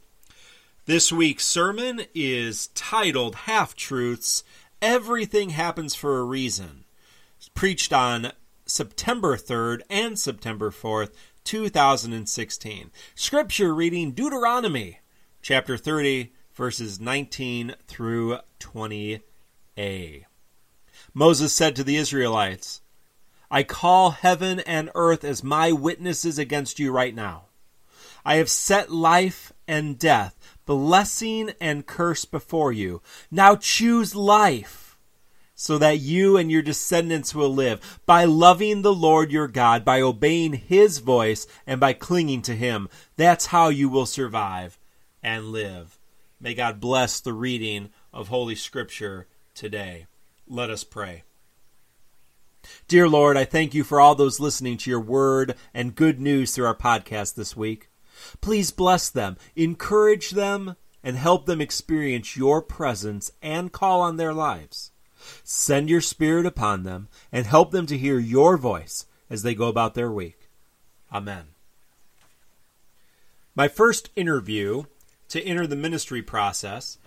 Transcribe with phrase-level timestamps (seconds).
[0.86, 4.44] This week's sermon is titled Half Truths
[4.80, 6.84] Everything Happens for a Reason.
[7.38, 8.30] It's preached on
[8.66, 11.10] September 3rd and September 4th,
[11.42, 12.92] 2016.
[13.16, 15.00] Scripture reading Deuteronomy
[15.42, 20.24] chapter 30, verses 19 through 20a.
[21.12, 22.80] Moses said to the Israelites,
[23.50, 27.46] I call heaven and earth as my witnesses against you right now.
[28.24, 33.00] I have set life and death blessing and curse before you.
[33.30, 34.86] Now choose life
[35.54, 40.02] so that you and your descendants will live by loving the Lord your God, by
[40.02, 42.90] obeying his voice, and by clinging to him.
[43.16, 44.78] That's how you will survive
[45.22, 45.98] and live.
[46.38, 50.06] May God bless the reading of Holy Scripture today.
[50.46, 51.22] Let us pray.
[52.86, 56.54] Dear Lord, I thank you for all those listening to your word and good news
[56.54, 57.88] through our podcast this week.
[58.40, 64.32] Please bless them, encourage them, and help them experience your presence and call on their
[64.32, 64.90] lives.
[65.44, 69.68] Send your Spirit upon them and help them to hear your voice as they go
[69.68, 70.48] about their week.
[71.12, 71.46] Amen.
[73.54, 74.84] My first interview
[75.28, 76.98] to enter the ministry process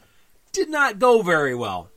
[0.52, 1.90] did not go very well.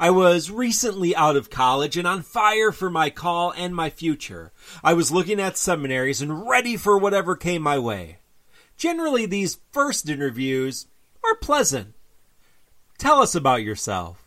[0.00, 4.52] I was recently out of college and on fire for my call and my future.
[4.84, 8.18] I was looking at seminaries and ready for whatever came my way.
[8.78, 10.86] Generally, these first interviews
[11.24, 11.94] are pleasant.
[12.96, 14.24] Tell us about yourself.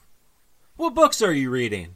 [0.76, 1.96] What books are you reading?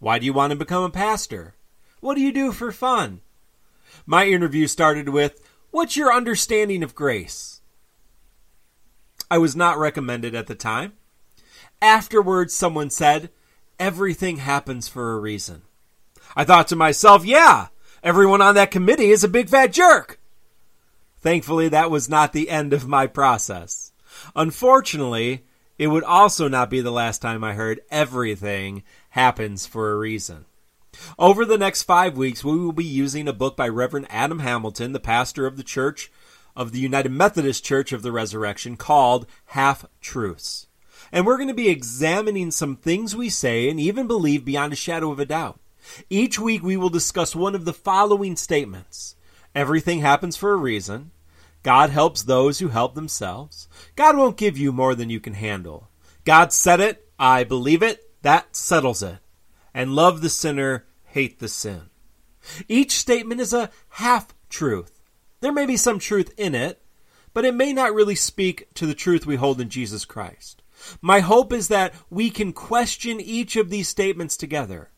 [0.00, 1.54] Why do you want to become a pastor?
[2.00, 3.20] What do you do for fun?
[4.04, 5.40] My interview started with,
[5.70, 7.60] What's your understanding of grace?
[9.30, 10.94] I was not recommended at the time.
[11.80, 13.30] Afterwards, someone said,
[13.78, 15.62] Everything happens for a reason.
[16.34, 17.68] I thought to myself, Yeah,
[18.02, 20.18] everyone on that committee is a big fat jerk.
[21.22, 23.92] Thankfully, that was not the end of my process.
[24.34, 25.44] Unfortunately,
[25.78, 30.46] it would also not be the last time I heard everything happens for a reason.
[31.18, 34.92] Over the next five weeks, we will be using a book by Reverend Adam Hamilton,
[34.92, 36.10] the pastor of the Church
[36.56, 40.66] of the United Methodist Church of the Resurrection, called Half Truths.
[41.12, 44.76] And we're going to be examining some things we say and even believe beyond a
[44.76, 45.60] shadow of a doubt.
[46.10, 49.14] Each week, we will discuss one of the following statements
[49.54, 51.10] Everything happens for a reason.
[51.62, 53.68] God helps those who help themselves.
[53.94, 55.88] God won't give you more than you can handle.
[56.24, 59.18] God said it, I believe it, that settles it.
[59.74, 61.82] And love the sinner, hate the sin.
[62.68, 65.00] Each statement is a half truth.
[65.40, 66.82] There may be some truth in it,
[67.34, 70.62] but it may not really speak to the truth we hold in Jesus Christ.
[71.00, 74.90] My hope is that we can question each of these statements together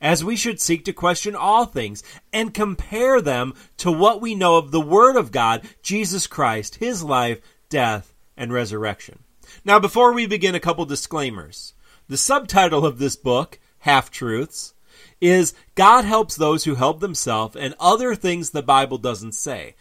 [0.00, 2.02] as we should seek to question all things
[2.32, 7.02] and compare them to what we know of the Word of God, Jesus Christ, His
[7.02, 9.20] life, death, and resurrection.
[9.64, 11.74] Now, before we begin, a couple disclaimers.
[12.08, 14.74] The subtitle of this book, Half Truths,
[15.20, 19.74] is God helps those who help themselves and other things the Bible doesn't say.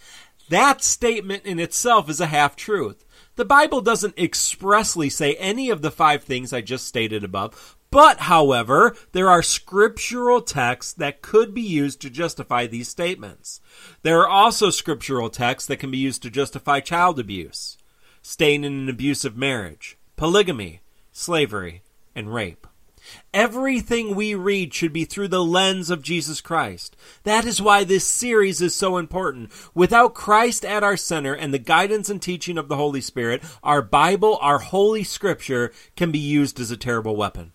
[0.50, 3.04] That statement in itself is a half truth.
[3.36, 8.20] The Bible doesn't expressly say any of the five things I just stated above, but,
[8.22, 13.62] however, there are scriptural texts that could be used to justify these statements.
[14.02, 17.78] There are also scriptural texts that can be used to justify child abuse,
[18.22, 20.82] staying in an abusive marriage, polygamy,
[21.12, 22.68] slavery, and rape.
[23.34, 26.96] Everything we read should be through the lens of Jesus Christ.
[27.24, 29.52] That is why this series is so important.
[29.74, 33.82] Without Christ at our center and the guidance and teaching of the Holy Spirit, our
[33.82, 37.52] Bible, our Holy Scripture, can be used as a terrible weapon.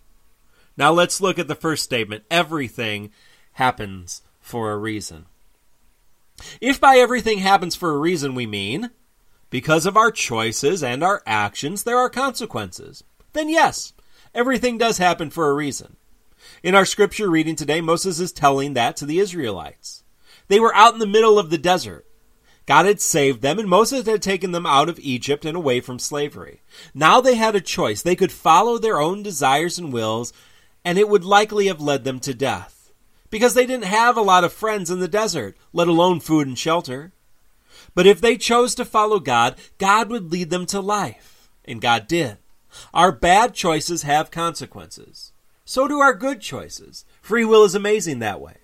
[0.76, 2.24] Now let's look at the first statement.
[2.30, 3.10] Everything
[3.52, 5.26] happens for a reason.
[6.60, 8.90] If by everything happens for a reason we mean
[9.50, 13.92] because of our choices and our actions there are consequences, then yes,
[14.34, 15.96] everything does happen for a reason.
[16.62, 20.02] In our scripture reading today, Moses is telling that to the Israelites.
[20.48, 22.06] They were out in the middle of the desert.
[22.66, 25.98] God had saved them, and Moses had taken them out of Egypt and away from
[25.98, 26.62] slavery.
[26.94, 28.02] Now they had a choice.
[28.02, 30.32] They could follow their own desires and wills
[30.84, 32.92] and it would likely have led them to death.
[33.30, 36.58] Because they didn't have a lot of friends in the desert, let alone food and
[36.58, 37.12] shelter.
[37.94, 41.50] But if they chose to follow God, God would lead them to life.
[41.64, 42.38] And God did.
[42.92, 45.32] Our bad choices have consequences.
[45.64, 47.04] So do our good choices.
[47.20, 48.56] Free will is amazing that way.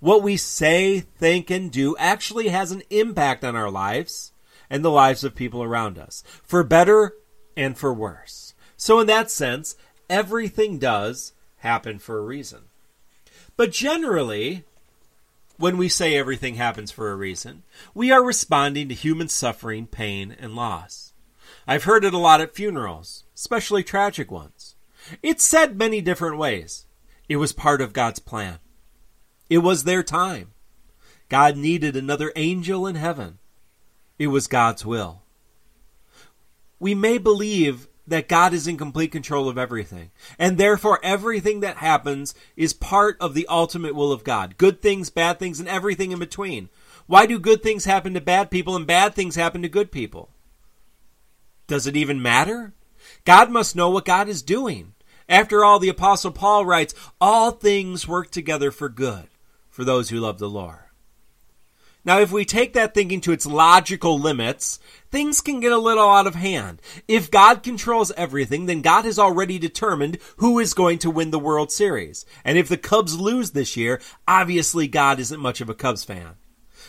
[0.00, 4.32] What we say, think, and do actually has an impact on our lives
[4.70, 7.14] and the lives of people around us, for better
[7.56, 8.54] and for worse.
[8.76, 9.76] So, in that sense,
[10.10, 12.64] everything does happen for a reason.
[13.56, 14.64] But generally,
[15.56, 17.62] when we say everything happens for a reason,
[17.94, 21.12] we are responding to human suffering, pain, and loss.
[21.66, 24.74] I've heard it a lot at funerals, especially tragic ones.
[25.22, 26.86] It's said many different ways.
[27.28, 28.58] It was part of God's plan.
[29.48, 30.52] It was their time.
[31.28, 33.38] God needed another angel in heaven.
[34.18, 35.22] It was God's will.
[36.78, 41.78] We may believe that God is in complete control of everything, and therefore everything that
[41.78, 44.58] happens is part of the ultimate will of God.
[44.58, 46.68] Good things, bad things, and everything in between.
[47.06, 50.28] Why do good things happen to bad people and bad things happen to good people?
[51.66, 52.72] Does it even matter?
[53.24, 54.94] God must know what God is doing.
[55.28, 59.28] After all, the Apostle Paul writes, All things work together for good
[59.68, 60.89] for those who love the Lord.
[62.04, 64.78] Now, if we take that thinking to its logical limits,
[65.10, 66.80] things can get a little out of hand.
[67.06, 71.38] If God controls everything, then God has already determined who is going to win the
[71.38, 72.24] World Series.
[72.44, 76.36] And if the Cubs lose this year, obviously God isn't much of a Cubs fan.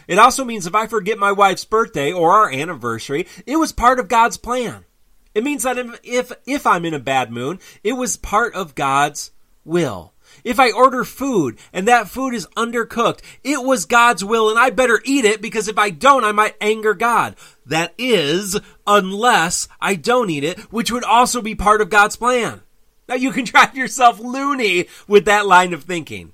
[0.07, 3.99] It also means if I forget my wife's birthday or our anniversary, it was part
[3.99, 4.85] of God's plan.
[5.33, 9.31] It means that if, if I'm in a bad mood, it was part of God's
[9.63, 10.13] will.
[10.43, 14.69] If I order food and that food is undercooked, it was God's will and I
[14.69, 17.35] better eat it because if I don't, I might anger God.
[17.65, 22.61] That is, unless I don't eat it, which would also be part of God's plan.
[23.07, 26.33] Now you can drive yourself loony with that line of thinking.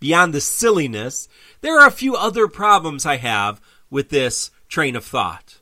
[0.00, 1.28] Beyond the silliness,
[1.60, 5.60] there are a few other problems I have with this train of thought.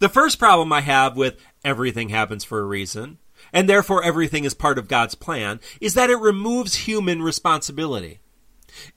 [0.00, 3.18] The first problem I have with everything happens for a reason,
[3.52, 8.20] and therefore everything is part of God's plan, is that it removes human responsibility.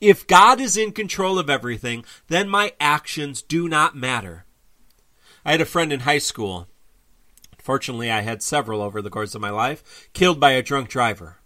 [0.02, 4.46] If God is in control of everything, then my actions do not matter.
[5.46, 6.68] I had a friend in high school.
[7.58, 11.38] Fortunately, I had several over the course of my life, killed by a drunk driver.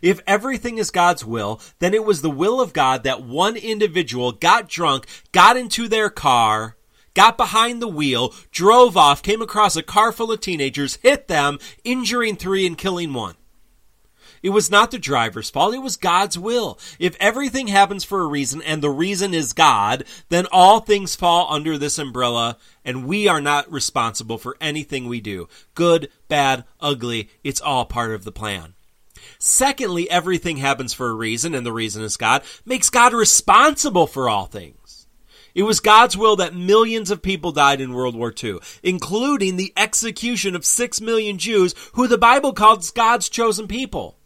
[0.00, 4.32] If everything is God's will, then it was the will of God that one individual
[4.32, 6.76] got drunk, got into their car,
[7.14, 11.58] got behind the wheel, drove off, came across a car full of teenagers, hit them,
[11.84, 13.36] injuring three and killing one.
[14.44, 15.72] It was not the driver's fault.
[15.72, 16.78] It was God's will.
[16.98, 21.50] If everything happens for a reason and the reason is God, then all things fall
[21.50, 25.48] under this umbrella and we are not responsible for anything we do.
[25.74, 27.30] Good, bad, ugly.
[27.42, 28.74] It's all part of the plan.
[29.38, 34.28] Secondly, everything happens for a reason and the reason is God makes God responsible for
[34.28, 34.83] all things.
[35.54, 39.72] It was God's will that millions of people died in World War II, including the
[39.76, 44.18] execution of six million Jews who the Bible calls God's chosen people.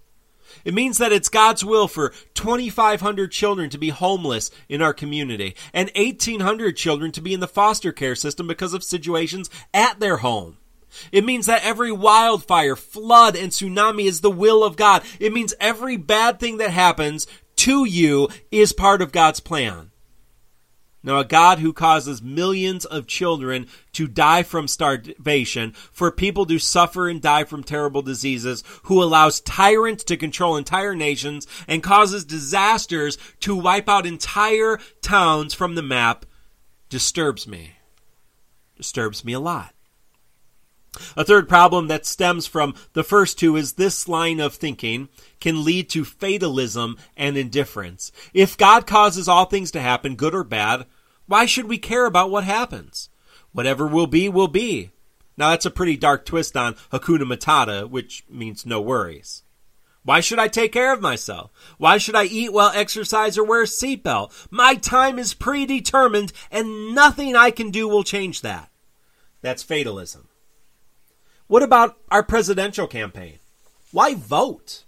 [0.65, 5.55] It means that it's God's will for 2,500 children to be homeless in our community
[5.73, 10.19] and 1,800 children to be in the foster care system because of situations at their
[10.19, 10.57] home.
[11.13, 15.03] It means that every wildfire, flood, and tsunami is the will of God.
[15.21, 17.27] It means every bad thing that happens
[17.57, 19.91] to you is part of God's plan.
[21.03, 26.59] Now, a God who causes millions of children to die from starvation, for people to
[26.59, 32.25] suffer and die from terrible diseases, who allows tyrants to control entire nations and causes
[32.25, 36.27] disasters to wipe out entire towns from the map,
[36.89, 37.75] disturbs me.
[38.77, 39.75] Disturbs me a lot.
[41.17, 45.09] A third problem that stems from the first two is this line of thinking
[45.41, 48.11] can lead to fatalism and indifference.
[48.33, 50.87] If God causes all things to happen, good or bad,
[51.27, 53.11] why should we care about what happens?
[53.53, 54.91] Whatever will be, will be.
[55.37, 59.45] Now that's a pretty dark twist on Hakuna Matata, which means no worries.
[60.03, 61.51] Why should I take care of myself?
[61.77, 64.33] Why should I eat well, exercise, or wear a seatbelt?
[64.51, 68.71] My time is predetermined, and nothing I can do will change that.
[69.43, 70.29] That's fatalism.
[71.49, 73.39] What about our presidential campaign?
[73.91, 74.85] Why vote?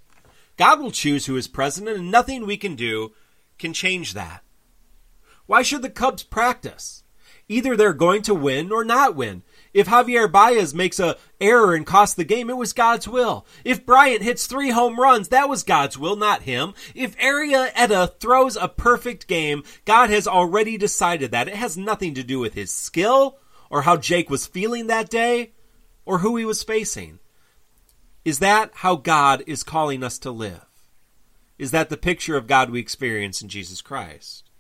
[0.59, 3.13] God will choose who is president, and nothing we can do
[3.59, 4.43] can change that.
[5.47, 7.03] Why should the Cubs practice?
[7.49, 9.43] Either they're going to win or not win.
[9.73, 13.47] If Javier Baez makes a error and costs the game, it was God's will.
[13.65, 16.75] If Bryant hits three home runs, that was God's will, not him.
[16.95, 21.49] If Aria Arrieta throws a perfect game, God has already decided that.
[21.49, 23.39] It has nothing to do with his skill
[23.71, 25.53] or how Jake was feeling that day
[26.05, 27.19] or who he was facing.
[28.25, 30.67] Is that how God is calling us to live?
[31.59, 34.51] Is that the picture of God we experience in Jesus Christ?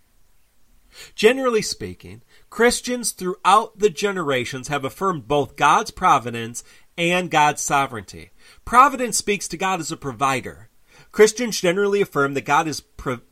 [1.15, 6.65] Generally speaking, Christians throughout the generations have affirmed both God's providence
[6.99, 8.31] and God's sovereignty.
[8.65, 10.69] Providence speaks to God as a provider.
[11.13, 12.83] Christians generally affirm that God is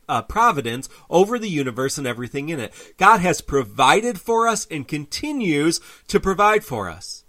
[0.07, 2.73] uh, providence over the universe and everything in it.
[2.97, 7.23] God has provided for us and continues to provide for us.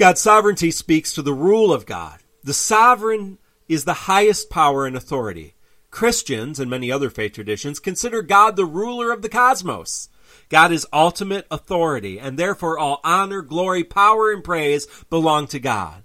[0.00, 2.20] God's sovereignty speaks to the rule of God.
[2.42, 3.36] The sovereign
[3.68, 5.56] is the highest power and authority.
[5.90, 10.08] Christians and many other faith traditions consider God the ruler of the cosmos.
[10.48, 16.02] God is ultimate authority, and therefore all honor, glory, power, and praise belong to God.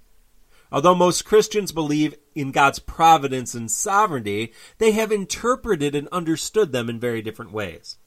[0.73, 6.89] Although most Christians believe in God's providence and sovereignty, they have interpreted and understood them
[6.89, 7.97] in very different ways.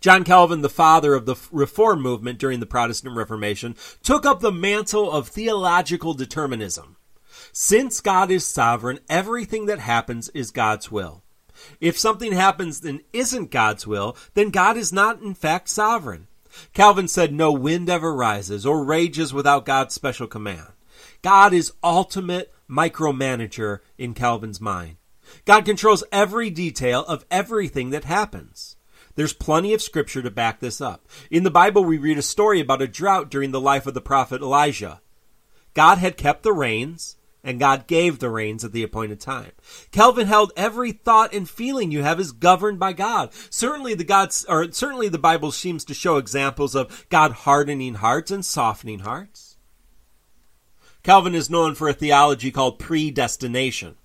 [0.00, 4.52] John Calvin, the father of the Reform movement during the Protestant Reformation, took up the
[4.52, 6.96] mantle of theological determinism.
[7.52, 11.22] Since God is sovereign, everything that happens is God's will.
[11.80, 16.28] If something happens that isn't God's will, then God is not in fact sovereign.
[16.72, 20.68] Calvin said, No wind ever rises or rages without God's special command.
[21.22, 24.96] God is ultimate micromanager in Calvin's mind.
[25.44, 28.76] God controls every detail of everything that happens.
[29.18, 31.04] There's plenty of scripture to back this up.
[31.28, 34.00] In the Bible, we read a story about a drought during the life of the
[34.00, 35.00] prophet Elijah.
[35.74, 39.50] God had kept the rains, and God gave the rains at the appointed time.
[39.90, 43.30] Calvin held every thought and feeling you have is governed by God.
[43.50, 48.30] Certainly the God's, or certainly the Bible seems to show examples of God hardening hearts
[48.30, 49.56] and softening hearts.
[51.02, 53.96] Calvin is known for a theology called predestination.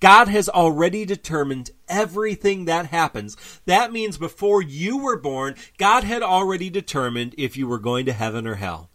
[0.00, 3.36] God has already determined everything that happens.
[3.66, 8.12] That means before you were born, God had already determined if you were going to
[8.12, 8.90] heaven or hell.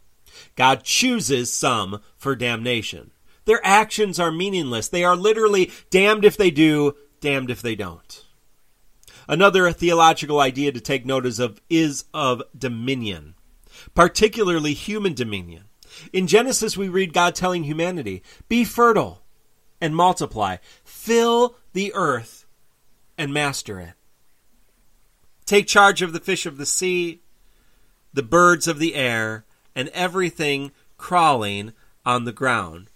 [0.55, 3.11] God chooses some for damnation.
[3.45, 4.87] Their actions are meaningless.
[4.87, 8.25] They are literally damned if they do, damned if they don't.
[9.27, 13.35] Another theological idea to take notice of is of dominion,
[13.93, 15.65] particularly human dominion.
[16.13, 19.21] In Genesis, we read God telling humanity, Be fertile
[19.81, 22.45] and multiply, fill the earth
[23.17, 23.93] and master it.
[25.45, 27.21] Take charge of the fish of the sea,
[28.13, 29.45] the birds of the air,
[29.75, 31.73] and everything crawling
[32.05, 32.89] on the ground.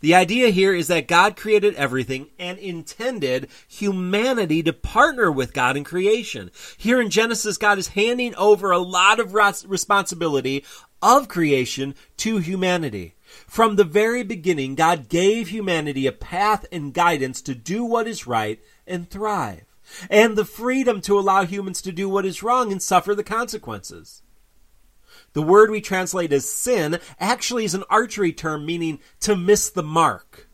[0.00, 5.76] The idea here is that God created everything and intended humanity to partner with God
[5.76, 6.52] in creation.
[6.76, 10.64] Here in Genesis, God is handing over a lot of responsibility
[11.02, 13.14] of creation to humanity.
[13.46, 18.26] From the very beginning, God gave humanity a path and guidance to do what is
[18.26, 19.64] right and thrive,
[20.08, 24.22] and the freedom to allow humans to do what is wrong and suffer the consequences.
[25.34, 29.82] The word we translate as sin actually is an archery term meaning to miss the
[29.82, 30.47] mark.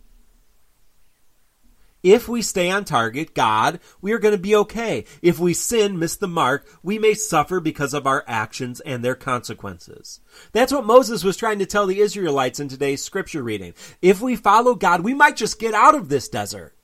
[2.05, 5.07] If we stay on target, God, we are going to be okay.
[5.23, 9.15] If we sin, miss the mark, we may suffer because of our actions and their
[9.15, 10.21] consequences.
[10.53, 13.73] That's what Moses was trying to tell the Israelites in today's scripture reading.
[14.03, 16.77] If we follow God, we might just get out of this desert.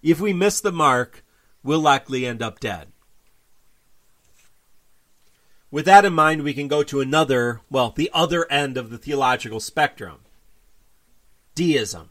[0.00, 1.24] If we miss the mark,
[1.64, 2.92] we'll likely end up dead.
[5.72, 8.98] With that in mind, we can go to another, well, the other end of the
[8.98, 10.18] theological spectrum
[11.56, 12.10] deism.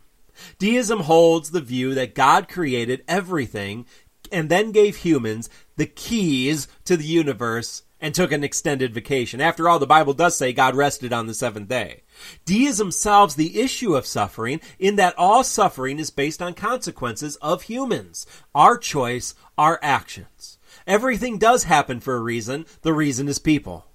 [0.58, 3.86] Deism holds the view that God created everything
[4.32, 9.42] and then gave humans the keys to the universe and took an extended vacation.
[9.42, 12.04] After all, the Bible does say God rested on the seventh day.
[12.46, 17.64] Deism solves the issue of suffering in that all suffering is based on consequences of
[17.64, 20.58] humans, our choice, our actions.
[20.88, 22.66] Everything does happen for a reason.
[22.82, 23.86] The reason is people.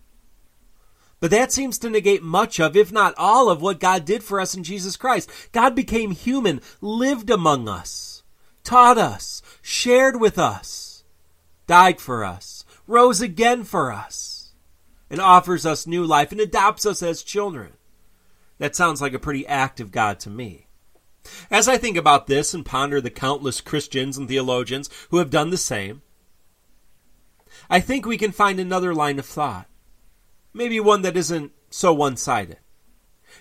[1.25, 4.39] But that seems to negate much of, if not all of, what God did for
[4.39, 5.31] us in Jesus Christ.
[5.53, 8.23] God became human, lived among us,
[8.63, 11.03] taught us, shared with us,
[11.67, 14.53] died for us, rose again for us,
[15.09, 17.73] and offers us new life and adopts us as children.
[18.59, 20.67] That sounds like a pretty active God to me.
[21.51, 25.49] As I think about this and ponder the countless Christians and theologians who have done
[25.49, 26.03] the same,
[27.71, 29.69] I think we can find another line of thought.
[30.55, 32.59] Maybe one that isn't so one sided.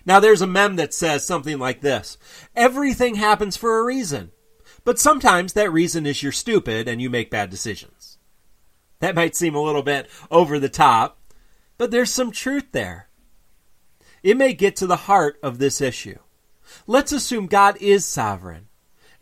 [0.06, 2.18] Now, there's a mem that says something like this
[2.56, 4.32] Everything happens for a reason,
[4.84, 8.18] but sometimes that reason is you're stupid and you make bad decisions.
[9.00, 11.20] That might seem a little bit over the top,
[11.78, 13.10] but there's some truth there.
[14.24, 16.18] It may get to the heart of this issue.
[16.88, 18.70] Let's assume God is sovereign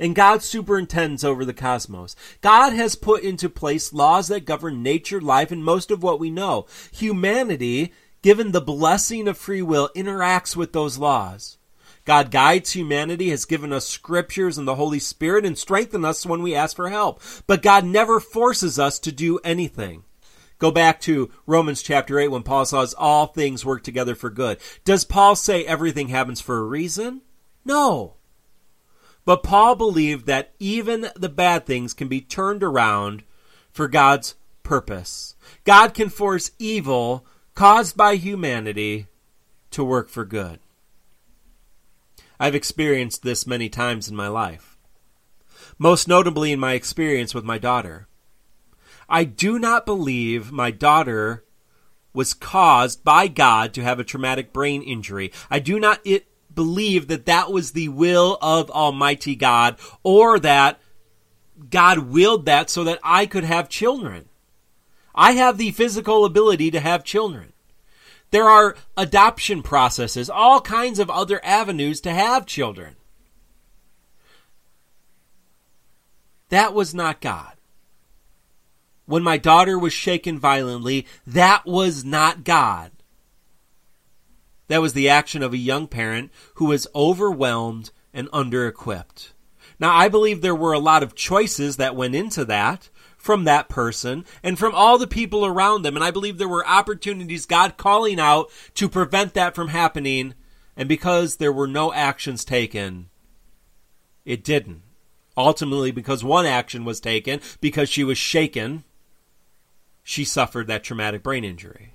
[0.02, 2.16] and God superintends over the cosmos.
[2.42, 6.32] God has put into place laws that govern nature, life, and most of what we
[6.32, 6.66] know.
[6.92, 7.94] Humanity,
[8.24, 11.60] given the blessing of free will, interacts with those laws.
[12.04, 16.42] God guides humanity, has given us scriptures and the Holy Spirit, and strengthened us when
[16.42, 17.22] we ask for help.
[17.46, 20.04] But God never forces us to do anything.
[20.58, 24.58] Go back to Romans chapter 8 when Paul says all things work together for good.
[24.84, 27.22] Does Paul say everything happens for a reason?
[27.64, 28.16] No.
[29.24, 33.24] But Paul believed that even the bad things can be turned around
[33.72, 35.36] for God's purpose.
[35.64, 37.26] God can force evil
[37.56, 39.08] caused by humanity
[39.72, 40.60] to work for good.
[42.40, 44.78] I've experienced this many times in my life,
[45.78, 48.08] most notably in my experience with my daughter.
[49.08, 51.44] I do not believe my daughter
[52.14, 55.32] was caused by God to have a traumatic brain injury.
[55.50, 60.80] I do not it, believe that that was the will of Almighty God or that
[61.70, 64.30] God willed that so that I could have children.
[65.14, 67.54] I have the physical ability to have children.
[68.32, 72.96] There are adoption processes, all kinds of other avenues to have children.
[76.50, 77.54] That was not God.
[79.06, 82.92] When my daughter was shaken violently, that was not God.
[84.72, 89.34] That was the action of a young parent who was overwhelmed and under equipped.
[89.82, 93.68] Now, I believe there were a lot of choices that went into that from that
[93.68, 95.98] person and from all the people around them.
[95.98, 100.36] And I believe there were opportunities, God calling out to prevent that from happening.
[100.78, 103.10] And because there were no actions taken,
[104.24, 104.84] it didn't.
[105.36, 108.86] Ultimately, because one action was taken, because she was shaken,
[110.02, 111.92] she suffered that traumatic brain injury.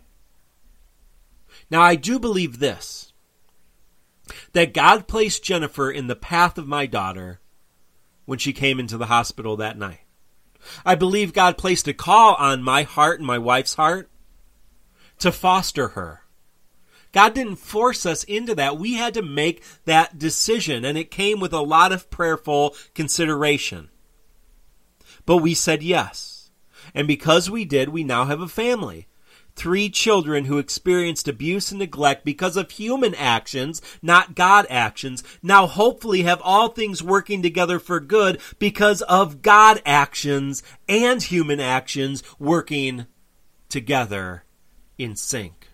[1.70, 3.12] Now, I do believe this
[4.52, 7.40] that God placed Jennifer in the path of my daughter
[8.24, 10.00] when she came into the hospital that night.
[10.84, 14.10] I believe God placed a call on my heart and my wife's heart
[15.20, 16.22] to foster her.
[17.12, 18.78] God didn't force us into that.
[18.78, 23.90] We had to make that decision, and it came with a lot of prayerful consideration.
[25.24, 26.50] But we said yes.
[26.94, 29.06] And because we did, we now have a family
[29.56, 35.66] three children who experienced abuse and neglect because of human actions, not God actions, now
[35.66, 42.22] hopefully have all things working together for good because of God actions and human actions
[42.38, 43.06] working
[43.68, 44.44] together
[44.98, 45.68] in sync.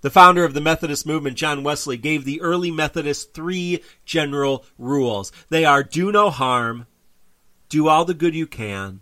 [0.00, 5.32] The founder of the Methodist movement, John Wesley, gave the early Methodists three general rules.
[5.48, 6.86] They are do no harm,
[7.68, 9.00] do all the good you can,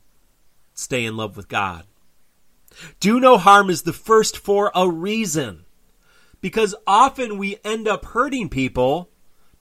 [0.73, 1.85] stay in love with God.
[3.01, 5.65] Do no harm is the first for a reason.
[6.41, 9.11] Because often we end up hurting people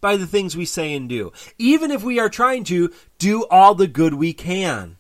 [0.02, 3.74] by the things we say and do, even if we are trying to do all
[3.74, 4.98] the good we can.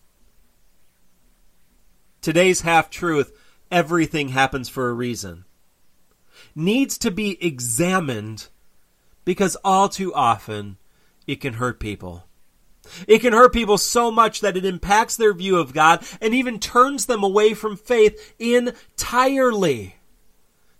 [2.22, 3.32] Today's half truth
[3.72, 5.46] everything happens for a reason
[6.56, 8.48] needs to be examined
[9.24, 10.78] because all too often
[11.28, 12.26] it can hurt people.
[13.08, 16.60] It can hurt people so much that it impacts their view of God and even
[16.60, 19.96] turns them away from faith entirely.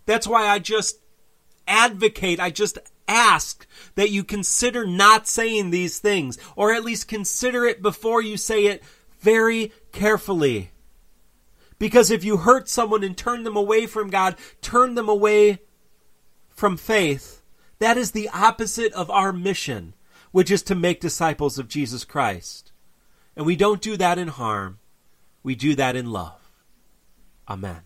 [0.06, 0.98] That's why I just
[1.66, 7.64] advocate, I just ask that you consider not saying these things, or at least consider
[7.64, 8.82] it before you say it
[9.20, 10.70] very carefully.
[11.78, 15.58] Because if you hurt someone and turn them away from God, turn them away
[16.48, 17.42] from faith,
[17.78, 19.92] that is the opposite of our mission
[20.36, 22.70] which is to make disciples of Jesus Christ.
[23.34, 24.80] And we don't do that in harm,
[25.42, 26.50] we do that in love.
[27.48, 27.80] Amen.